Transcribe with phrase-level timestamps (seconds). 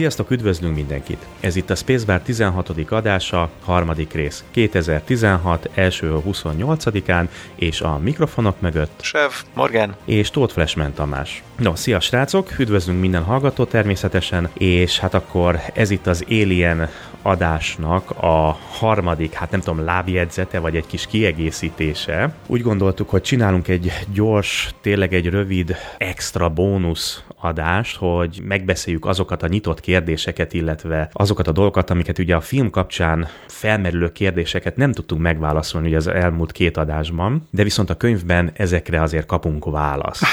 [0.00, 1.26] Sziasztok, üdvözlünk mindenkit!
[1.40, 2.70] Ez itt a Spacebar 16.
[2.90, 4.44] adása, harmadik rész.
[4.50, 9.94] 2016, első 28-án, és a mikrofonok mögött Sev, Morgan.
[10.04, 11.42] és Tóth Flashman Tamás.
[11.58, 16.88] No, szia srácok, üdvözlünk minden hallgató természetesen, és hát akkor ez itt az Alien
[17.22, 22.34] adásnak a harmadik, hát nem tudom, lábjegyzete, vagy egy kis kiegészítése.
[22.46, 29.42] Úgy gondoltuk, hogy csinálunk egy gyors, tényleg egy rövid, extra bónusz adást, hogy megbeszéljük azokat
[29.42, 34.92] a nyitott kérdéseket, illetve azokat a dolgokat, amiket ugye a film kapcsán felmerülő kérdéseket nem
[34.92, 40.24] tudtunk megválaszolni ugye az elmúlt két adásban, de viszont a könyvben ezekre azért kapunk választ.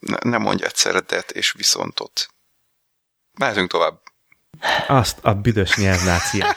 [0.00, 2.28] Ne, nem mondj egyszerre det és viszontot.
[3.38, 4.09] Mehetünk tovább.
[4.88, 6.56] Azt a büdös nyelvnáciát.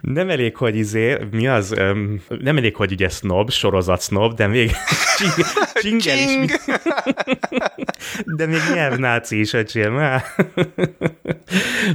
[0.00, 4.46] nem elég, hogy izé, mi az, öm, nem elég, hogy ugye snob, sorozat snob, de
[4.46, 4.70] még
[5.16, 5.46] csing,
[5.82, 6.50] csingel is, Csing!
[8.36, 10.00] de még nyelvnáci is, öcsém.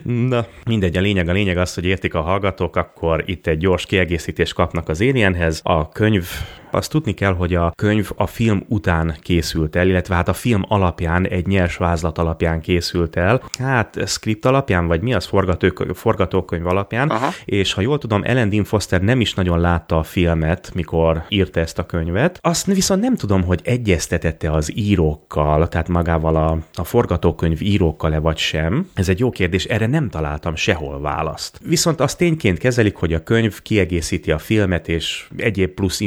[0.04, 3.86] Na, mindegy, a lényeg, a lényeg az, hogy értik a hallgatók, akkor itt egy gyors
[3.86, 5.60] kiegészítést kapnak az Alienhez.
[5.64, 6.28] A könyv
[6.72, 10.64] azt tudni kell, hogy a könyv a film után készült el, illetve hát a film
[10.68, 13.42] alapján, egy nyers vázlat alapján készült el.
[13.60, 17.30] Hát, script alapján, vagy mi az forgatókönyv, forgatókönyv alapján, Aha.
[17.46, 21.60] és ha jól tudom, Ellen Dean Foster nem is nagyon látta a filmet, mikor írta
[21.60, 22.40] ezt a könyvet.
[22.42, 28.38] Azt viszont nem tudom, hogy egyeztetette az írókkal, tehát magával a, a forgatókönyv írókkal-e vagy
[28.38, 28.90] sem.
[28.94, 31.60] Ez egy jó kérdés, erre nem találtam sehol választ.
[31.66, 36.00] Viszont azt tényként kezelik, hogy a könyv kiegészíti a filmet, és egyéb plusz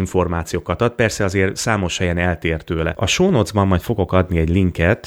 [0.53, 2.93] információkat ad, persze azért számos helyen eltér tőle.
[2.97, 5.07] A show notes-ban majd fogok adni egy linket,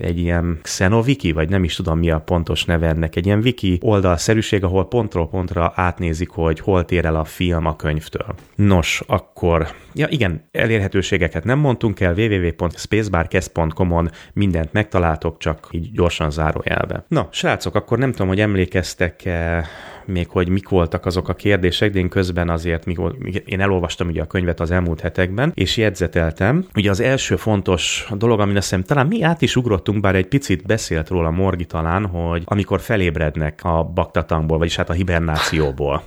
[0.00, 3.78] egy ilyen Xenoviki, vagy nem is tudom mi a pontos neve ennek, egy ilyen wiki
[3.82, 8.34] oldalszerűség, ahol pontról pontra átnézik, hogy hol tér el a film a könyvtől.
[8.54, 17.04] Nos, akkor, ja igen, elérhetőségeket nem mondtunk el, www.spacebarcast.com-on mindent megtaláltok, csak így gyorsan zárójelbe.
[17.08, 19.66] Na, srácok, akkor nem tudom, hogy emlékeztek-e
[20.06, 24.22] még, hogy mik voltak azok a kérdések, de én közben azért, mikor, én elolvastam ugye
[24.22, 26.66] a könyvet az elmúlt hetekben, és jegyzeteltem.
[26.74, 29.56] Ugye az első fontos dolog, amin azt hiszem, talán mi át is
[29.88, 34.90] ugrottunk, bár egy picit beszélt róla Morgi talán, hogy amikor felébrednek a baktatangból, vagyis hát
[34.90, 36.02] a hibernációból.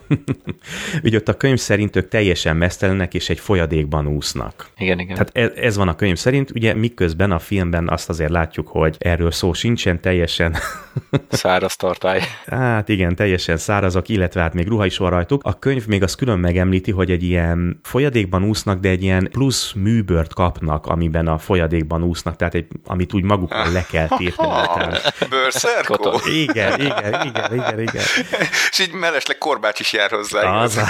[1.03, 4.67] ugye ott a könyv szerint ők teljesen mesztelenek, és egy folyadékban úsznak.
[4.77, 5.13] Igen, igen.
[5.13, 8.95] Tehát ez, ez van a könyv szerint, ugye miközben a filmben azt azért látjuk, hogy
[8.99, 10.55] erről szó sincsen, teljesen
[11.29, 12.21] Száraz tartály.
[12.45, 15.43] Hát igen, teljesen szárazok, illetve hát még ruha is van rajtuk.
[15.43, 19.73] A könyv még azt külön megemlíti, hogy egy ilyen folyadékban úsznak, de egy ilyen plusz
[19.73, 24.33] műbört kapnak, amiben a folyadékban úsznak, tehát egy, amit úgy magukon le kell tépni.
[24.35, 26.21] Tehát- Bőrszerkó?
[26.25, 28.03] Igen, igen, igen, igen, igen.
[28.71, 30.61] És így mellesleg korbács is jár hozzá.
[30.61, 30.87] Az a...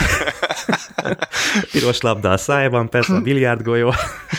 [1.71, 3.93] Piros labda a szájban, persze a biliárdgolyó.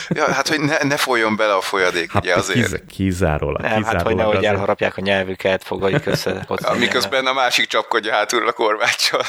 [0.09, 2.71] Ja, hát, hogy ne, ne folyjon bele a folyadék, ugye azért.
[2.71, 3.61] Kiz, kizárólag.
[3.61, 4.53] Nem, hát hogy kizárólag nehogy azért.
[4.53, 6.47] elharapják a nyelvüket, fogaljuk össze.
[6.61, 9.23] Ja, miközben a másik csapkodja hátulról a korbáccsal.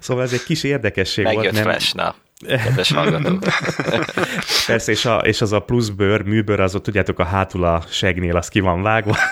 [0.00, 1.36] Szóval ez egy kis érdekesség volt.
[1.36, 2.14] Megjött Flash, na.
[2.46, 3.44] Kedves hallgatók.
[4.66, 7.82] Persze, és, a, és az a plusz bőr, műbőr, az ott tudjátok a hátul a
[7.90, 9.16] segnél, az ki van vágva.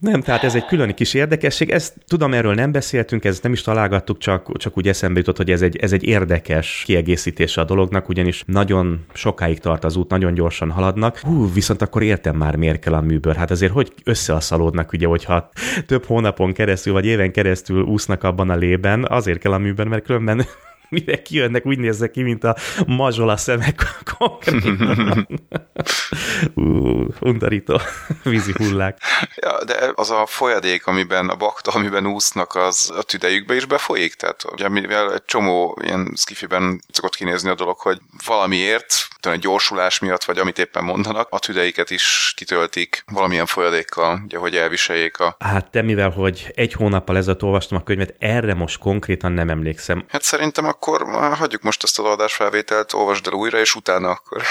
[0.00, 1.70] Nem, tehát ez egy külön kis érdekesség.
[1.70, 5.50] Ezt tudom, erről nem beszéltünk, ezt nem is találgattuk, csak, csak úgy eszembe jutott, hogy
[5.50, 10.34] ez egy, ez egy érdekes kiegészítése a dolognak, ugyanis nagyon sokáig tart az út, nagyon
[10.34, 11.18] gyorsan haladnak.
[11.18, 13.36] Hú, viszont akkor értem már, miért kell a műbőr.
[13.36, 15.50] Hát azért hogy összeaszalódnak, ugye, hogyha
[15.86, 20.04] több hónapon keresztül, vagy éven keresztül úsznak abban a lében, azért kell a műbőr, mert
[20.04, 20.46] különben
[20.96, 22.56] mire kijönnek, úgy néznek ki, mint a
[22.86, 23.86] mazsola szemek
[24.18, 25.28] konkrétan.
[26.54, 27.80] Ú, undorító
[28.24, 28.98] vízi hullák.
[29.34, 34.14] Ja, de az a folyadék, amiben a bakta, amiben úsznak, az a tüdejükbe is befolyik?
[34.14, 39.98] Tehát ugye mivel egy csomó ilyen skifiben szokott kinézni a dolog, hogy valamiért, egy gyorsulás
[39.98, 45.36] miatt, vagy amit éppen mondanak, a tüdeiket is kitöltik valamilyen folyadékkal, ugye, hogy elviseljék a...
[45.38, 50.04] Hát te, mivel hogy egy hónappal ezelőtt olvastam a könyvet, erre most konkrétan nem emlékszem.
[50.08, 54.42] Hát szerintem akkor már hagyjuk most ezt az adásfelvételt, olvasd el újra, és utána akkor...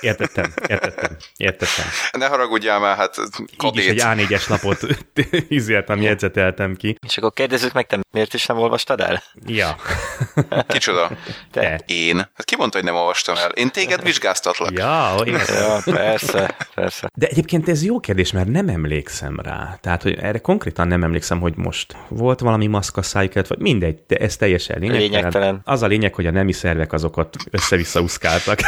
[0.00, 1.86] Értettem, értettem, értettem.
[2.12, 3.16] Ne haragudjál már, hát
[3.64, 4.28] Így is egy kadét.
[4.28, 4.80] A4-es lapot
[5.48, 6.96] izéltem, jegyzeteltem ki.
[7.06, 9.22] És akkor kérdezzük meg, te miért is nem olvastad el?
[9.46, 9.76] Ja,
[10.66, 11.10] Kicsoda?
[11.50, 11.80] te.
[11.86, 12.16] Én?
[12.16, 13.50] Hát ki mondta, hogy nem olvastam el?
[13.50, 14.78] Én téged vizsgáztatlak.
[14.78, 15.56] Ja, értem.
[15.56, 17.08] Ja, persze, persze.
[17.14, 19.78] De egyébként ez jó kérdés, mert nem emlékszem rá.
[19.80, 24.02] Tehát, hogy erre konkrétan nem emlékszem, hogy most volt valami maszk a szájüket, vagy mindegy,
[24.06, 25.10] de ez teljesen lényegtelen.
[25.10, 25.60] Lényegtelen.
[25.68, 28.58] Az a lényeg, hogy a nemi szervek azokat össze-vissza uszkáltak.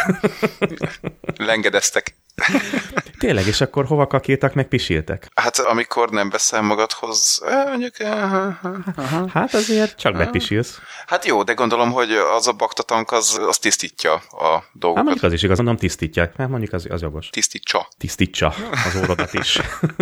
[1.36, 2.14] Lengedeztek.
[3.18, 5.28] Tényleg, és akkor hova kakéltak, meg pisiltek?
[5.34, 7.98] Hát amikor nem veszel magadhoz, eh, mondjuk...
[7.98, 8.54] eh.
[9.32, 10.78] Hát azért csak bepisilsz.
[11.06, 14.20] Hát jó, de gondolom, hogy az a baktatank az, az tisztítja a
[14.50, 15.04] Hát dolgokat.
[15.04, 17.28] mondjuk az is igaz, nem tisztítják, mert mondjuk az, az jogos.
[17.30, 17.88] Tisztítsa.
[17.98, 18.54] Tisztítsa
[18.86, 19.58] az órodat is.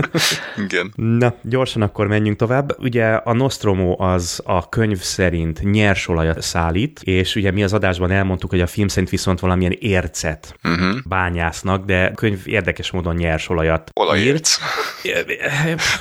[0.64, 0.92] Igen.
[0.96, 2.78] Na, gyorsan akkor menjünk tovább.
[2.78, 8.50] Ugye a Nostromo az a könyv szerint nyersolajat szállít, és ugye mi az adásban elmondtuk,
[8.50, 10.96] hogy a film szerint viszont valamilyen ércet uh-huh.
[11.04, 14.36] bányásznak, de a könyv érdekes módon nyersolajat Olajért.
[14.36, 14.58] írt.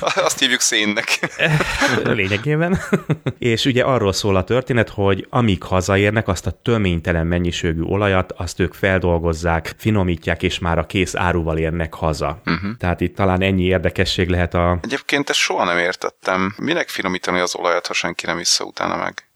[0.00, 1.18] Azt hívjuk szénnek.
[2.04, 2.80] Lényegében.
[3.38, 8.60] és ugye arról szól a történet, hogy amíg hazaérnek, azt a töménytelen mennyiségű olajat, azt
[8.60, 12.40] ők feldolgozzák, finomítják, és már a kész áruval érnek haza.
[12.44, 12.76] Uh-huh.
[12.78, 14.78] Tehát itt talán ennyi érdekesség lehet a...
[14.82, 16.54] Egyébként ezt soha nem értettem.
[16.58, 19.28] Minek finomítani az olajat, ha senki nem vissza utána meg?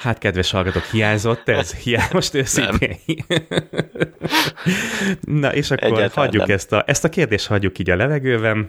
[0.00, 1.74] Hát, kedves hallgatók, hiányzott ez?
[1.74, 2.98] Hiány, most őszintén.
[5.20, 6.56] Na, és akkor Egyáltalán hagyjuk nem.
[6.56, 8.68] ezt a, ezt a kérdést hagyjuk így a levegőben.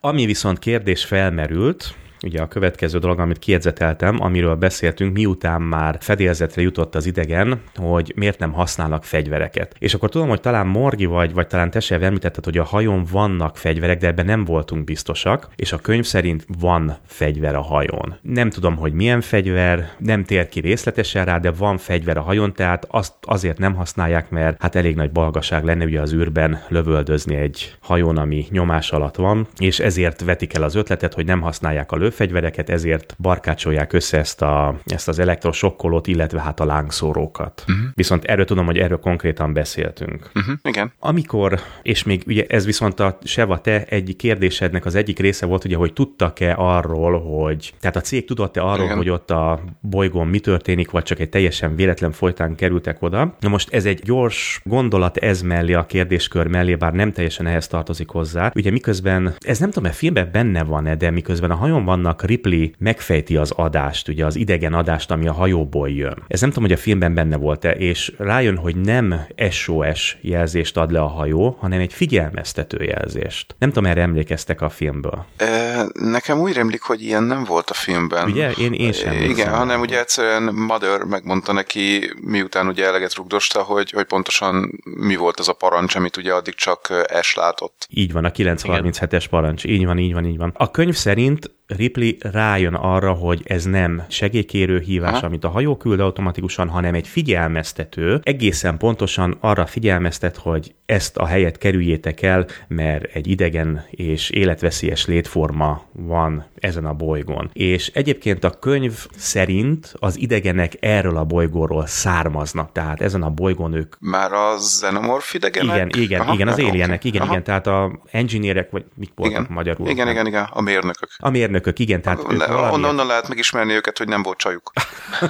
[0.00, 1.94] Ami viszont kérdés felmerült,
[2.26, 8.12] ugye a következő dolog, amit kiedzeteltem, amiről beszéltünk, miután már fedélzetre jutott az idegen, hogy
[8.16, 9.74] miért nem használnak fegyvereket.
[9.78, 13.04] És akkor tudom, hogy talán Morgi vagy, vagy talán te sem említetted, hogy a hajón
[13.10, 18.18] vannak fegyverek, de ebben nem voltunk biztosak, és a könyv szerint van fegyver a hajón.
[18.22, 22.52] Nem tudom, hogy milyen fegyver, nem tér ki részletesen rá, de van fegyver a hajón,
[22.52, 27.34] tehát azt azért nem használják, mert hát elég nagy balgaság lenne ugye az űrben lövöldözni
[27.34, 31.92] egy hajón, ami nyomás alatt van, és ezért vetik el az ötletet, hogy nem használják
[31.92, 37.64] a lőfegyvereket, ezért barkácsolják össze ezt, a, ezt az elektrosokkolót, illetve hát a lángszórókat.
[37.68, 37.84] Uh-huh.
[37.94, 40.30] Viszont erről tudom, hogy erről konkrétan beszéltünk.
[40.34, 40.54] Uh-huh.
[40.62, 40.92] Igen.
[40.98, 45.64] Amikor, és még ugye ez viszont a Seva, te egy kérdésednek az egyik része volt,
[45.64, 48.96] ugye, hogy tudtak-e arról, hogy, tehát a cég tudott-e arról, Igen.
[48.96, 53.36] hogy ott a bolygón mi történik, vagy csak egy teljesen véletlen folytán kerültek oda.
[53.40, 57.66] Na most ez egy gyors gondolat ez mellé, a kérdéskör mellé, bár nem teljesen ehhez
[57.66, 58.52] tartozik hozzá.
[58.54, 62.70] Ugye miközben, ez nem tudom, a filmben benne van-e, de miközben a hajón vannak, Ripley
[62.78, 66.22] megfejti az adást, ugye az idegen adást, ami a hajóból jön.
[66.28, 70.92] Ez nem tudom, hogy a filmben benne volt-e, és rájön, hogy nem SOS jelzést ad
[70.92, 73.54] le a hajó, hanem egy figyelmeztető jelzést.
[73.58, 75.24] Nem tudom, erre emlékeztek a filmből.
[75.36, 78.30] E, nekem úgy rémlik, hogy ilyen nem volt a filmben.
[78.30, 78.50] Ugye?
[78.50, 79.82] Én, én sem Igen, emlékszem hanem rá.
[79.82, 85.48] ugye egyszerűen Mother megmondta neki, miután ugye eleget rugdosta, hogy, hogy pontosan mi volt az
[85.48, 87.86] a parancs, amit ugye addig csak Ash látott.
[87.90, 89.64] Így van, a 937-es parancs.
[89.64, 90.52] Így van, így van, így van.
[90.54, 95.26] A könyv szerint Ripley rájön arra, hogy ez nem segélykérő hívás, Aha.
[95.26, 98.20] amit a hajó küld automatikusan, hanem egy figyelmeztető.
[98.22, 105.06] Egészen pontosan arra figyelmeztet, hogy ezt a helyet kerüljétek el, mert egy idegen és életveszélyes
[105.06, 107.50] létforma van ezen a bolygón.
[107.52, 113.72] És egyébként a könyv szerint az idegenek erről a bolygóról származnak, tehát ezen a bolygón
[113.72, 115.74] ők Már a Xenomorph idegenek?
[115.74, 117.30] igen, igen, Aha, igen, az alienek, igen, Aha.
[117.30, 119.52] igen, tehát a engineerek, vagy mik voltak Igen.
[119.54, 119.88] magyarul?
[119.88, 121.08] Igen, igen, igen, a mérnökök.
[121.16, 124.72] A mérnökök, igen, tehát Le, valamiért- onnan, onnan lehet megismerni őket, hogy nem volt csajuk.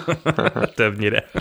[0.75, 1.25] többnyire.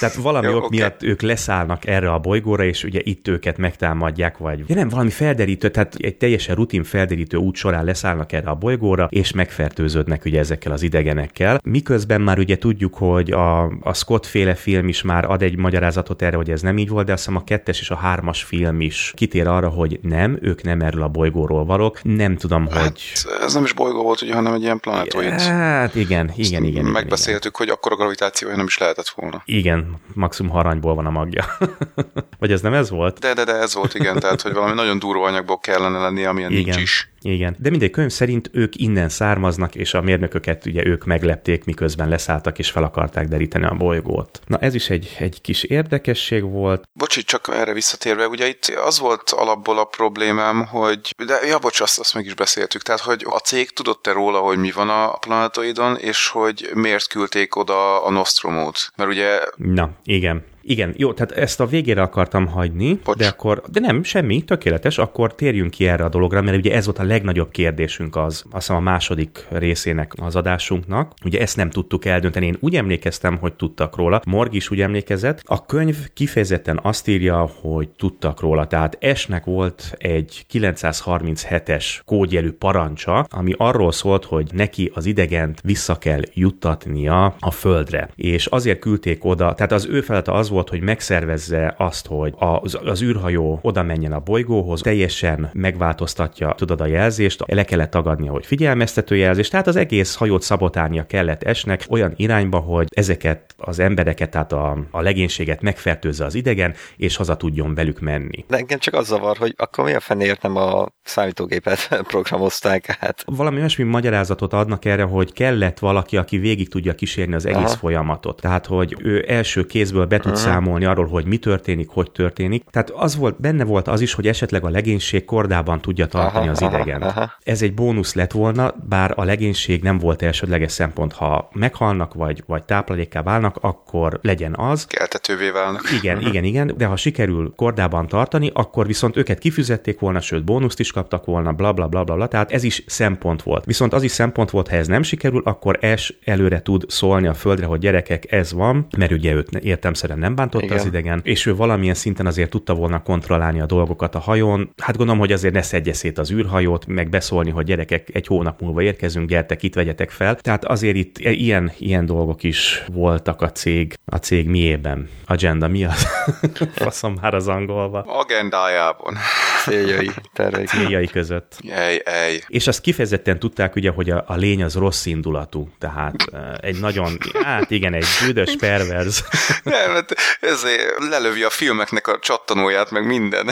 [0.00, 0.76] Tehát valami Jó, ok oké.
[0.76, 5.10] miatt ők leszállnak erre a bolygóra, és ugye itt őket megtámadják, vagy ja, nem, valami
[5.10, 10.38] felderítő, tehát egy teljesen rutin felderítő út során leszállnak erre a bolygóra, és megfertőződnek ugye
[10.38, 11.60] ezekkel az idegenekkel.
[11.64, 16.22] Miközben már ugye tudjuk, hogy a, a Scott féle film is már ad egy magyarázatot
[16.22, 18.80] erre, hogy ez nem így volt, de azt hiszem a kettes és a hármas film
[18.80, 22.00] is kitér arra, hogy nem, ők nem erről a bolygóról valók.
[22.02, 22.74] Nem tudom, hogy...
[22.74, 25.40] Hát, ez nem is bolygó volt, ugye, hanem egy ilyen planetoid.
[25.40, 26.64] Hát igen, igen, igen.
[26.64, 29.42] igen, Megbeszéltük, hogy akkor a gravitációja nem is lehetett volna.
[29.44, 31.44] Igen, maximum haranyból van a magja.
[32.38, 33.18] Vagy ez nem ez volt?
[33.18, 36.50] De, de, de ez volt, igen, tehát, hogy valami nagyon durva anyagból kellene lennie, amilyen
[36.50, 36.64] Igen.
[36.64, 37.10] nincs is.
[37.20, 42.08] Igen, de mindegy könyv szerint ők innen származnak, és a mérnököket ugye ők meglepték, miközben
[42.08, 44.40] leszálltak és fel akarták deríteni a bolygót.
[44.46, 46.88] Na ez is egy, egy kis érdekesség volt.
[46.92, 51.80] Bocsi, csak erre visszatérve, ugye itt az volt alapból a problémám, hogy, de ja, bocs,
[51.80, 55.10] azt, azt meg is beszéltük, tehát, hogy a cég tudott-e róla, hogy mi van a
[55.10, 58.92] planetoidon, és hogy miért küldték oda a Nostromót?
[58.96, 60.44] Mert ugye Na, igen.
[60.62, 63.16] Igen, jó, tehát ezt a végére akartam hagyni, Bocs.
[63.16, 66.84] de akkor, de nem, semmi, tökéletes, akkor térjünk ki erre a dologra, mert ugye ez
[66.84, 71.12] volt a legnagyobb kérdésünk az, azt hiszem a második részének az adásunknak.
[71.24, 75.42] Ugye ezt nem tudtuk eldönteni, én úgy emlékeztem, hogy tudtak róla, Morg is úgy emlékezett.
[75.44, 83.26] A könyv kifejezetten azt írja, hogy tudtak róla, tehát Esnek volt egy 937-es kódjelű parancsa,
[83.30, 88.08] ami arról szólt, hogy neki az idegent vissza kell juttatnia a földre.
[88.16, 92.34] És azért küldték oda, tehát az ő feladata az volt, volt, hogy megszervezze azt, hogy
[92.36, 98.30] az, az űrhajó oda menjen a bolygóhoz, teljesen megváltoztatja, tudod, a jelzést, le kellett tagadnia,
[98.30, 103.78] hogy figyelmeztető jelzést, tehát az egész hajót szabotálnia kellett esnek olyan irányba, hogy ezeket az
[103.78, 108.44] embereket, tehát a, a legénységet megfertőzze az idegen, és haza tudjon velük menni.
[108.48, 113.22] De engem csak az zavar, hogy akkor mi a fenért nem a számítógépet programozták át.
[113.26, 117.76] Valami olyasmi magyarázatot adnak erre, hogy kellett valaki, aki végig tudja kísérni az egész Aha.
[117.76, 118.40] folyamatot.
[118.40, 120.36] Tehát, hogy ő első kézből be tud.
[120.38, 122.64] Számolni arról, hogy mi történik, hogy történik.
[122.70, 126.50] Tehát az volt, benne volt az is, hogy esetleg a legénység kordában tudja tartani Aha,
[126.50, 127.02] az idegen.
[127.02, 127.32] Aha, aha.
[127.42, 131.12] Ez egy bónusz lett volna, bár a legénység nem volt elsődleges szempont.
[131.12, 134.86] Ha meghalnak, vagy, vagy táplálékká válnak, akkor legyen az.
[134.86, 135.82] Keltetővé válnak.
[135.98, 140.80] Igen, igen, igen, de ha sikerül kordában tartani, akkor viszont őket kifizették volna, sőt bónuszt
[140.80, 143.64] is kaptak volna, bla bla bla bla, bla tehát ez is szempont volt.
[143.64, 147.34] Viszont az is szempont volt, ha ez nem sikerül, akkor es előre tud szólni a
[147.34, 150.78] földre, hogy gyerekek, ez van, mert ugye őt értemszerűen nem bántotta Igen.
[150.78, 154.72] az idegen, és ő valamilyen szinten azért tudta volna kontrollálni a dolgokat a hajón.
[154.76, 158.60] Hát gondolom, hogy azért ne szedje szét az űrhajót, meg beszólni, hogy gyerekek, egy hónap
[158.60, 160.36] múlva érkezünk, gyertek, itt vegyetek fel.
[160.36, 165.08] Tehát azért itt ilyen, ilyen dolgok is voltak a cég, a cég miében.
[165.26, 166.06] Agenda mi az?
[166.84, 168.00] Faszom már az angolva.
[168.00, 169.16] Agendájában.
[169.64, 170.64] Céljai, tervei.
[170.64, 171.56] Céljai között.
[171.70, 172.42] Ej, ej.
[172.46, 175.68] És azt kifejezetten tudták ugye, hogy a, a lény az rossz indulatú.
[175.78, 176.14] Tehát
[176.60, 179.24] egy nagyon, hát igen, egy büdös perverz.
[179.62, 183.50] Nem, hát ezért lelövi a filmeknek a csattanóját, meg minden.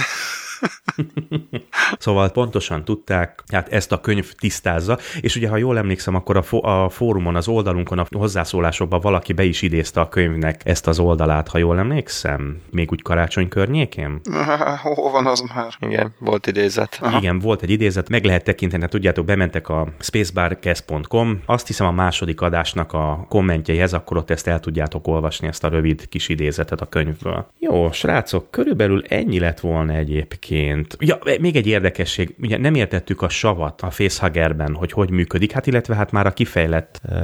[1.99, 6.43] szóval pontosan tudták, hát ezt a könyv tisztázza, és ugye, ha jól emlékszem, akkor a,
[6.43, 10.99] fo- a fórumon, az oldalunkon, a hozzászólásokban valaki be is idézte a könyvnek ezt az
[10.99, 14.21] oldalát, ha jól emlékszem, még úgy karácsony környékén.
[14.83, 15.75] Hol van az már?
[15.81, 16.99] Igen, volt idézet.
[17.01, 17.19] Aha.
[17.19, 21.93] Igen, volt egy idézet, meg lehet tekinteni, hát tudjátok, bementek a spacebarcast.com, azt hiszem a
[21.93, 26.81] második adásnak a kommentjeihez, akkor ott ezt el tudjátok olvasni, ezt a rövid kis idézetet
[26.81, 27.47] a könyvből.
[27.59, 30.97] Jó, srácok, körülbelül ennyi lett volna egyébként egyébként.
[31.00, 35.67] Ja, még egy érdekesség, ugye nem értettük a savat a facehuggerben, hogy hogy működik, hát
[35.67, 37.15] illetve hát már a kifejlett uh,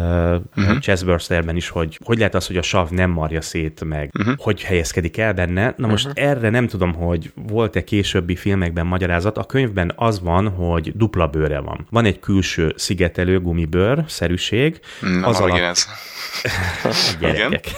[0.57, 0.79] uh-huh.
[0.79, 4.35] chestbursterben is, hogy hogy lehet az, hogy a sav nem marja szét, meg uh-huh.
[4.39, 5.75] hogy helyezkedik el benne.
[5.77, 6.25] Na most uh-huh.
[6.25, 9.39] erre nem tudom, hogy volt-e későbbi filmekben magyarázat.
[9.39, 11.87] A könyvben az van, hogy dupla bőre van.
[11.91, 14.81] Van egy külső szigetelő gumibőr, szerűség.
[15.01, 15.59] Na, az alatt...
[15.59, 15.87] ez.
[17.21, 17.71] gyerekek.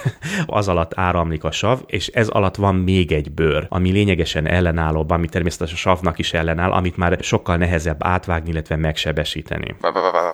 [0.46, 5.10] az alatt áramlik a sav, és ez alatt van még egy bőr, ami lényegesen ellenállóbb,
[5.10, 9.76] amit természetesen a savnak is ellenáll, amit már sokkal nehezebb átvágni, illetve megsebesíteni.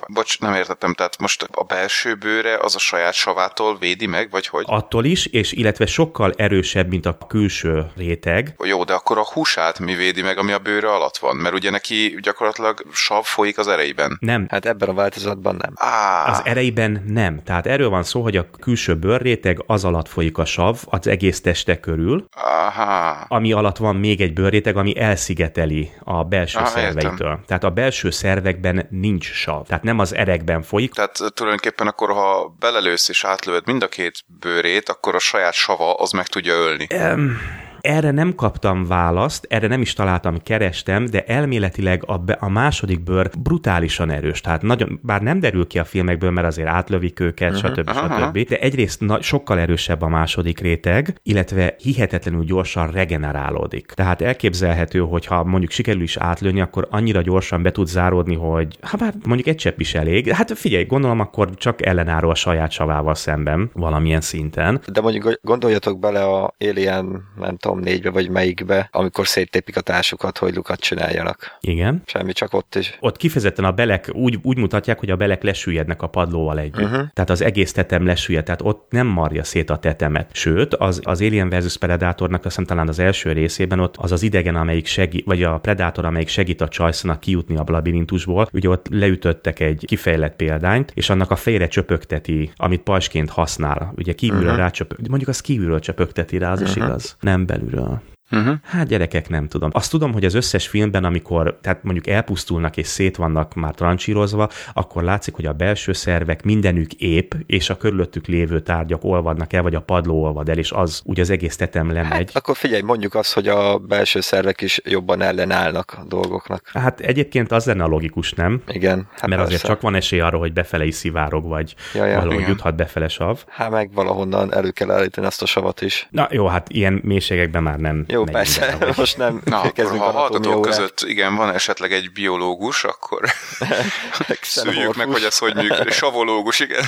[0.06, 4.46] Bocs, nem értettem, tehát most a belső bőre az a saját savától védi meg, vagy
[4.46, 4.64] hogy?
[4.66, 8.54] Attól is, és illetve sokkal erősebb, mint a külső réteg.
[8.64, 11.36] Jó, de akkor a húsát mi védi meg, ami a bőre alatt van?
[11.36, 14.18] Mert ugye neki gyakorlatilag sav folyik az erejében.
[14.20, 14.46] Nem.
[14.50, 15.72] Hát ebben a változatban nem.
[15.74, 16.30] Á.
[16.30, 17.42] Az erejében nem.
[17.44, 21.40] Tehát erről van szó, hogy a külső bőrréteg az alatt folyik a sav, az egész
[21.40, 23.24] teste körül, Aha.
[23.28, 27.10] ami alatt van még egy bőrréteg, ami elszigeteli a belső Aha, szerveitől.
[27.10, 27.42] Értem.
[27.46, 29.66] Tehát a belső szervekben nincs sav.
[29.66, 30.92] Tehát nem az erekben folyik.
[30.92, 35.94] Tehát tulajdonképpen akkor, ha belelősz és átlövöd mind a két bőrét, akkor a saját sava
[35.94, 36.86] az meg tudja ölni.
[36.94, 37.38] Um,
[37.80, 43.02] erre nem kaptam választ, erre nem is találtam, kerestem, de elméletileg a, be, a második
[43.02, 44.40] bőr brutálisan erős.
[44.40, 47.70] Tehát nagyon, bár nem derül ki a filmekből, mert azért átlövik őket, uh-huh.
[47.70, 47.90] stb.
[47.90, 48.48] stb.
[48.48, 53.86] De egyrészt na, sokkal erősebb a második réteg, illetve hihetetlenül gyorsan regenerálódik.
[53.86, 58.78] Tehát elképzelhető, hogy ha mondjuk sikerül is átlőni, akkor annyira gyorsan be tud záródni, hogy
[58.80, 60.32] ha bár mondjuk egy csepp is elég.
[60.32, 64.80] Hát figyelj, gondolom akkor csak ellenálló a saját savával szemben valamilyen szinten.
[64.92, 69.80] De mondjuk gondoljatok bele a Alien, nem tudom, tudom, négybe vagy melyikbe, amikor széttépik a
[69.80, 71.56] társukat, hogy lukat csináljanak.
[71.60, 72.02] Igen.
[72.06, 72.96] Semmi, csak ott is.
[73.00, 76.82] Ott kifejezetten a belek úgy, úgy mutatják, hogy a belek lesüllyednek a padlóval együtt.
[76.82, 77.02] Uh-huh.
[77.12, 80.28] Tehát az egész tetem lesüllyed, tehát ott nem marja szét a tetemet.
[80.32, 81.76] Sőt, az, az Alien vs.
[81.76, 85.58] Predatornak azt hiszem talán az első részében ott az az idegen, amelyik segít, vagy a
[85.58, 91.10] Predator, amelyik segít a Csajszonak kijutni a labirintusból, ugye ott leütöttek egy kifejlett példányt, és
[91.10, 93.92] annak a fejre csöpögteti, amit pajsként használ.
[93.96, 94.60] Ugye kívülről uh-huh.
[94.60, 96.76] rácsöpög, mondjuk az kívülről csöpögteti rá, az uh-huh.
[96.76, 97.16] is igaz.
[97.20, 98.02] Nem belül 对啊。
[98.30, 98.54] Uh-huh.
[98.62, 99.70] Hát gyerekek, nem tudom.
[99.72, 104.48] Azt tudom, hogy az összes filmben, amikor tehát mondjuk elpusztulnak és szét vannak már trancsírozva,
[104.72, 109.62] akkor látszik, hogy a belső szervek mindenük ép, és a körülöttük lévő tárgyak olvadnak el,
[109.62, 112.10] vagy a padló olvad el, és az úgy az egész tetem lemegy.
[112.10, 116.70] Hát, akkor figyelj, mondjuk azt, hogy a belső szervek is jobban ellenállnak a dolgoknak.
[116.72, 118.62] Hát egyébként az lenne a logikus, nem?
[118.66, 119.06] Igen.
[119.10, 119.42] Hát Mert persze.
[119.42, 122.48] azért csak van esély arra, hogy befele is szivárog, vagy ja, ja, valahogy igen.
[122.48, 123.38] juthat befele sav.
[123.48, 126.08] Hát meg valahonnan elő kell állítani azt a savat is.
[126.10, 128.04] Na jó, hát ilyen mélységekben már nem.
[128.08, 131.92] Jó, Jó, persze, vagy- most nem Na, akkor ha a hallgatók között igen, van esetleg
[131.92, 133.20] egy biológus, akkor
[134.42, 135.92] szüljük meg, hogy ez hogy működik.
[135.92, 136.84] Savológus, igen.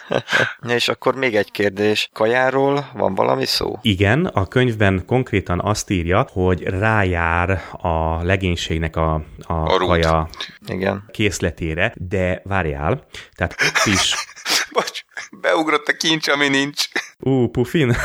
[0.76, 2.10] És akkor még egy kérdés.
[2.12, 3.78] Kajáról van valami szó?
[3.82, 9.88] Igen, a könyvben konkrétan azt írja, hogy rájár a legénységnek a, a, A rút.
[9.88, 10.28] kaja
[10.66, 11.04] Igen.
[11.12, 14.14] készletére, de várjál, tehát ott is,
[14.72, 15.00] Bocs,
[15.40, 16.84] beugrott a kincs, ami nincs.
[17.18, 17.96] ú, pufin,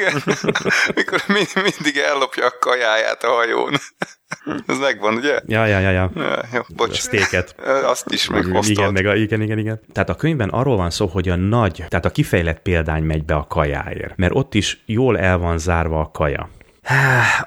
[0.00, 0.22] Igen.
[0.96, 3.72] Mikor mind, mindig ellopja a kajáját a hajón.
[4.66, 5.40] Ez megvan, ugye?
[5.46, 6.98] ja, ja, ja, ja, Ja, jó, a bocs.
[6.98, 7.54] sztéket.
[7.84, 8.76] Azt is meghoztad.
[8.76, 9.80] Igen, meg a, igen, igen, igen.
[9.92, 13.34] Tehát a könyvben arról van szó, hogy a nagy, tehát a kifejlett példány megy be
[13.34, 16.48] a kajáért, mert ott is jól el van zárva a kaja.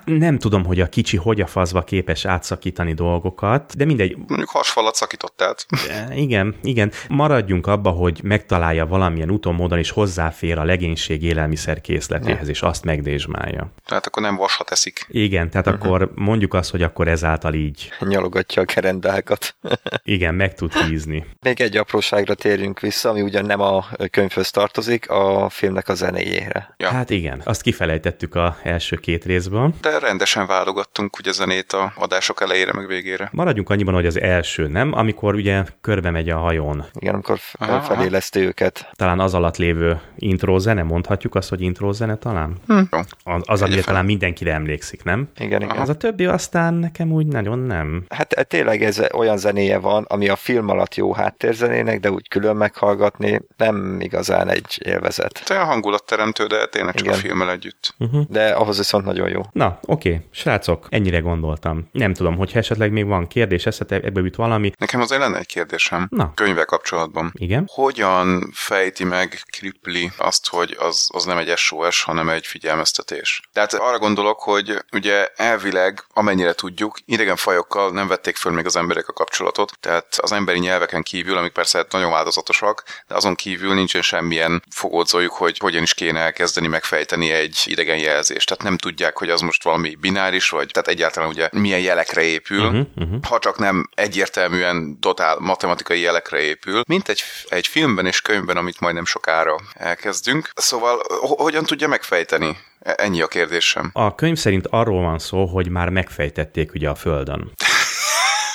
[0.05, 4.95] Nem tudom, hogy a kicsi hogy a fazva képes átszakítani dolgokat, de mindegy, Mondjuk hasfalat
[4.95, 5.65] szakított át.
[5.89, 6.91] E, Igen, igen.
[7.09, 12.83] Maradjunk abba, hogy megtalálja valamilyen úton, módon, és hozzáfér a legénység élelmiszer készletéhez, és azt
[12.83, 13.71] megdésmálja.
[13.85, 15.05] Tehát akkor nem vasat eszik.
[15.09, 15.83] Igen, tehát uh-huh.
[15.85, 19.55] akkor mondjuk azt, hogy akkor ezáltal így, Nyalogatja a kerendákat.
[20.03, 21.25] igen, meg tud hízni.
[21.41, 26.73] Még egy apróságra térjünk vissza, ami ugyan nem a könyvhöz tartozik, a filmnek a zenéjére.
[26.77, 26.89] Ja.
[26.89, 29.73] Hát igen, azt kifelejtettük a első két részből.
[29.81, 33.29] De rendesen válogattunk ugye zenét a adások elejére meg végére.
[33.31, 34.93] Maradjunk annyiban, hogy az első, nem?
[34.93, 36.85] Amikor ugye körbe megy a hajón.
[36.93, 37.39] Igen, amikor
[37.83, 38.89] feléleszti őket.
[38.93, 42.55] Talán az alatt lévő intro zene, mondhatjuk azt, hogy intro zene talán?
[42.67, 42.81] Hm.
[42.89, 45.29] Az, az amire talán mindenkire emlékszik, nem?
[45.37, 45.77] Igen, igen.
[45.77, 48.05] Az a többi aztán nekem úgy nagyon nem.
[48.09, 52.27] Hát e, tényleg ez olyan zenéje van, ami a film alatt jó háttérzenének, de úgy
[52.27, 55.41] külön meghallgatni nem igazán egy élvezet.
[55.45, 57.17] Te a hangulatteremtő, de tényleg csak Igen.
[57.17, 57.95] a filmmel együtt.
[58.29, 59.41] De ahhoz viszont nagyon jó.
[59.51, 61.89] Na, oké, srácok, ennyire gondoltam.
[61.91, 64.71] Nem tudom, hogy esetleg még van kérdés, eszetek, ebbe jut valami.
[64.77, 66.07] Nekem azért lenne egy kérdésem.
[66.09, 66.31] Na.
[66.35, 67.31] Könyvvel kapcsolatban.
[67.33, 67.69] Igen?
[67.73, 73.41] Hogyan fejti meg Kripli azt, hogy az, az nem egy SOS, hanem egy figyelmeztetés?
[73.53, 78.75] Tehát arra gondolok, hogy ugye elvileg, amennyire tudjuk, idegen fajokkal nem vették föl még az
[78.75, 83.73] emberek a kapcsolatot, tehát az emberi nyelveken kívül, amik persze nagyon változatosak, de azon kívül
[83.73, 88.47] nincsen semmilyen fogódzójuk, hogy hogyan is kéne elkezdeni megfejteni egy idegen jelzést.
[88.47, 92.65] Tehát nem tudják, hogy az most valami bináris, vagy tehát egyáltalán ugye milyen jelekre épül,
[92.65, 93.23] uh-huh, uh-huh.
[93.23, 98.79] ha csak nem egyértelműen totál matematikai jelekre épül, mint egy, egy filmben és könyvben, amit
[98.79, 100.49] majdnem sokára elkezdünk.
[100.55, 102.57] Szóval ho- hogyan tudja megfejteni?
[102.79, 103.89] E- Ennyi a kérdésem.
[103.93, 107.51] A könyv szerint arról van szó, hogy már megfejtették ugye a Földön.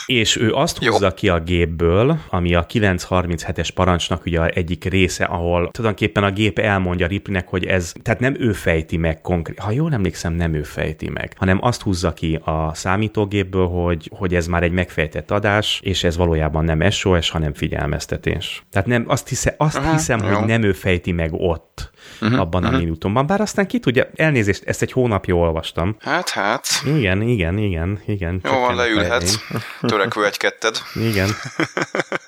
[0.09, 0.93] És ő azt Jó.
[0.93, 6.59] húzza ki a gépből, ami a 937-es parancsnak ugye egyik része, ahol tulajdonképpen a gép
[6.59, 10.63] elmondja Ripleynek, hogy ez, tehát nem ő fejti meg konkrét, ha jól emlékszem, nem ő
[10.63, 15.81] fejti meg, hanem azt húzza ki a számítógépből, hogy, hogy ez már egy megfejtett adás,
[15.83, 18.65] és ez valójában nem SOS, hanem figyelmeztetés.
[18.71, 20.29] Tehát nem, azt, hisze, azt Aha, hiszem, jó.
[20.29, 24.63] hogy nem ő fejti meg ott, uh-huh, abban a minutumban, bár aztán ki tudja, elnézést,
[24.65, 25.97] ezt egy hónapja olvastam.
[26.01, 28.41] Hát, hát, Igen, igen, igen, igen.
[28.45, 29.37] jó van, leülhetsz.
[29.81, 30.77] Törekvő egy-ketted.
[30.95, 31.29] Igen.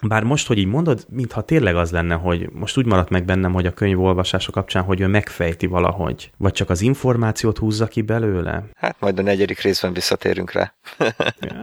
[0.00, 3.52] Bár most, hogy így mondod, mintha tényleg az lenne, hogy most úgy maradt meg bennem,
[3.52, 6.30] hogy a könyv olvasása kapcsán, hogy ő megfejti valahogy.
[6.37, 8.64] Vagy csak az információt húzza ki belőle.
[8.76, 10.74] Hát majd a negyedik részben visszatérünk rá.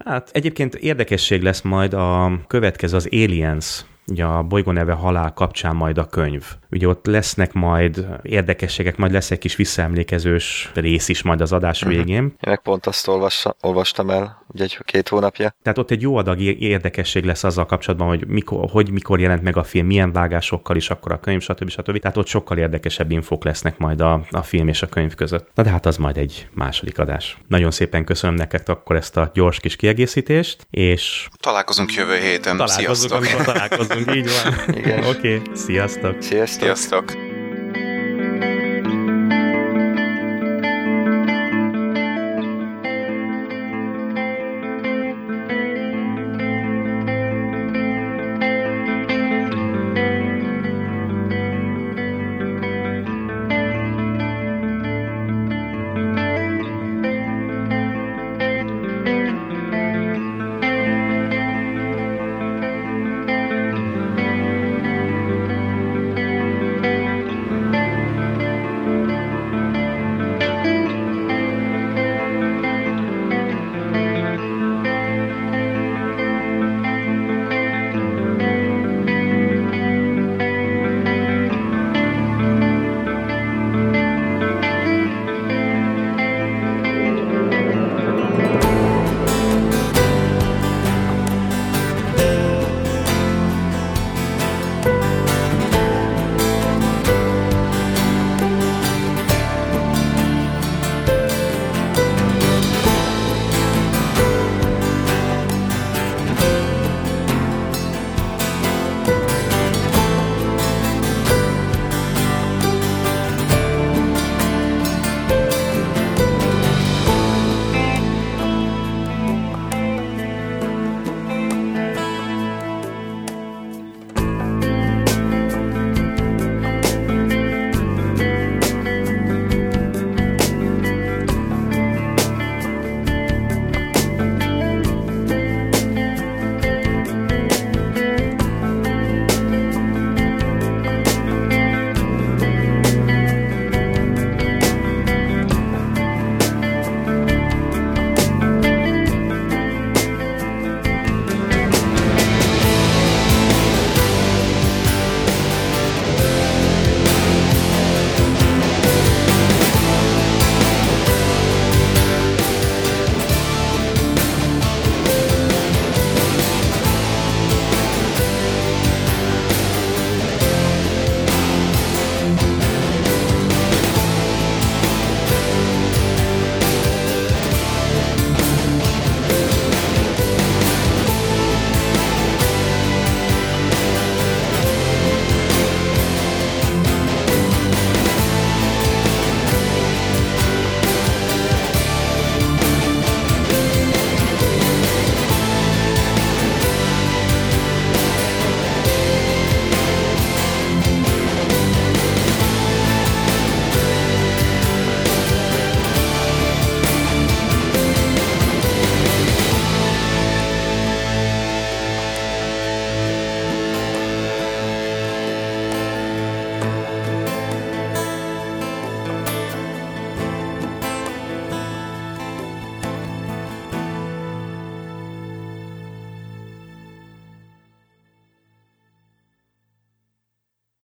[0.06, 5.76] Hát egyébként érdekesség lesz majd a következő, az Aliens, ugye a bolygó neve halál kapcsán
[5.76, 6.46] majd a könyv.
[6.72, 11.84] Ugye ott lesznek majd érdekességek, majd lesz egy kis visszaemlékezős rész is majd az adás
[11.84, 12.24] végén.
[12.24, 15.56] Én meg pont azt olvassa, olvastam el, ugye egy két hónapja.
[15.62, 19.58] Tehát ott egy jó adag érdekesség lesz azzal kapcsolatban, hogy mikor, hogy mikor jelent meg
[19.58, 21.70] a film, milyen vágásokkal is akkor a könyv, stb.
[21.70, 22.00] stb.
[22.00, 25.50] Tehát ott sokkal érdekesebb infók lesznek majd a, a film és a könyv között.
[25.54, 27.38] Na de hát az majd egy második adás.
[27.48, 32.58] Nagyon szépen köszönöm neked akkor ezt a gyors kis kiegészítést, és Találkozunk jövő héten.
[32.58, 33.18] találkozunk, Sziasztok!
[33.18, 34.76] amikor találkozunk, így van.
[34.76, 35.04] Igen.
[35.04, 35.56] Oké, okay.
[35.56, 36.22] sziasztok!
[36.22, 36.64] Sziasztok!
[36.64, 37.27] Sziasztok!